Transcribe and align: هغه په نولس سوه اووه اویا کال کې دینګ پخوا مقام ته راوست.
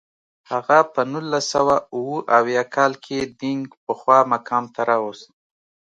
هغه 0.51 0.79
په 0.93 1.01
نولس 1.11 1.45
سوه 1.53 1.75
اووه 1.95 2.19
اویا 2.37 2.63
کال 2.75 2.93
کې 3.05 3.17
دینګ 3.39 3.65
پخوا 3.85 4.19
مقام 4.33 4.65
ته 4.73 4.81
راوست. 4.89 5.27